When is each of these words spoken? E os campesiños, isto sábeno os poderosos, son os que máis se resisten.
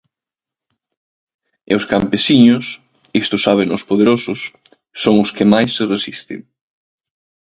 E 1.71 1.71
os 1.79 1.87
campesiños, 1.91 2.65
isto 3.23 3.35
sábeno 3.45 3.73
os 3.77 3.83
poderosos, 3.89 4.39
son 5.03 5.15
os 5.23 5.29
que 5.35 5.45
máis 5.53 5.69
se 5.77 5.83
resisten. 5.93 6.39